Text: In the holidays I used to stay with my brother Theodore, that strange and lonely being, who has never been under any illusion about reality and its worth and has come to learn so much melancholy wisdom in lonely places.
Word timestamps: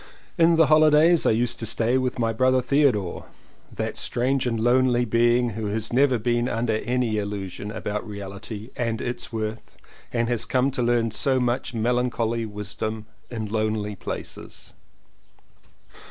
In 0.35 0.55
the 0.55 0.65
holidays 0.65 1.27
I 1.27 1.29
used 1.29 1.59
to 1.59 1.67
stay 1.67 1.95
with 1.95 2.17
my 2.17 2.33
brother 2.33 2.59
Theodore, 2.59 3.25
that 3.71 3.97
strange 3.97 4.47
and 4.47 4.59
lonely 4.59 5.05
being, 5.05 5.49
who 5.49 5.67
has 5.67 5.93
never 5.93 6.17
been 6.17 6.49
under 6.49 6.77
any 6.77 7.19
illusion 7.19 7.69
about 7.69 8.07
reality 8.07 8.71
and 8.75 8.99
its 8.99 9.31
worth 9.31 9.77
and 10.11 10.27
has 10.27 10.45
come 10.45 10.71
to 10.71 10.81
learn 10.81 11.11
so 11.11 11.39
much 11.39 11.75
melancholy 11.75 12.47
wisdom 12.47 13.05
in 13.29 13.45
lonely 13.45 13.95
places. 13.95 14.73